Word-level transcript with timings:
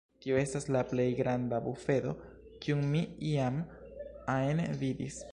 Tio 0.23 0.37
estas 0.43 0.63
la 0.75 0.79
plej 0.91 1.03
granda 1.17 1.59
bufedo 1.65 2.13
kiun 2.65 2.81
mi 2.95 3.01
iam 3.33 3.59
ajn 4.37 4.63
vidis. 4.81 5.21